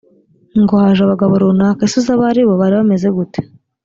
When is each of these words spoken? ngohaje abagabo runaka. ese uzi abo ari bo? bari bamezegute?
ngohaje 0.61 1.01
abagabo 1.03 1.33
runaka. 1.43 1.81
ese 1.87 1.95
uzi 1.99 2.11
abo 2.13 2.23
ari 2.29 2.41
bo? 2.47 2.53
bari 2.61 2.73
bamezegute? 2.79 3.39